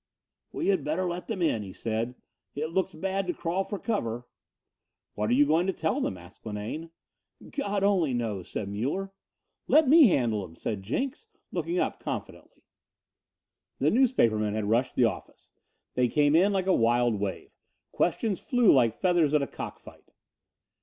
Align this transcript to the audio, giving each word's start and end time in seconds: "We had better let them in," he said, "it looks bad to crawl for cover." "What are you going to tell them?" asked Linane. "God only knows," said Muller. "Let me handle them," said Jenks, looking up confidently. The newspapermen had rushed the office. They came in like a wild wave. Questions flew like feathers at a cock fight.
"We 0.51 0.69
had 0.69 0.83
better 0.83 1.07
let 1.07 1.27
them 1.27 1.43
in," 1.43 1.61
he 1.61 1.73
said, 1.73 2.15
"it 2.55 2.71
looks 2.71 2.95
bad 2.95 3.27
to 3.27 3.35
crawl 3.35 3.63
for 3.65 3.77
cover." 3.77 4.25
"What 5.13 5.29
are 5.29 5.33
you 5.33 5.45
going 5.45 5.67
to 5.67 5.73
tell 5.73 6.01
them?" 6.01 6.17
asked 6.17 6.43
Linane. 6.43 6.89
"God 7.51 7.83
only 7.83 8.11
knows," 8.11 8.49
said 8.49 8.67
Muller. 8.67 9.11
"Let 9.67 9.87
me 9.87 10.07
handle 10.07 10.41
them," 10.41 10.55
said 10.55 10.81
Jenks, 10.81 11.27
looking 11.51 11.77
up 11.77 11.99
confidently. 11.99 12.63
The 13.77 13.91
newspapermen 13.91 14.55
had 14.55 14.65
rushed 14.71 14.95
the 14.95 15.05
office. 15.05 15.51
They 15.93 16.07
came 16.07 16.35
in 16.35 16.51
like 16.51 16.65
a 16.65 16.73
wild 16.73 17.19
wave. 17.19 17.51
Questions 17.91 18.39
flew 18.39 18.73
like 18.73 18.95
feathers 18.97 19.35
at 19.35 19.43
a 19.43 19.45
cock 19.47 19.77
fight. 19.77 20.11